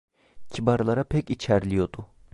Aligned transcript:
Kibarlara 0.49 1.03
pek 1.03 1.29
içerliyordu. 1.29 2.07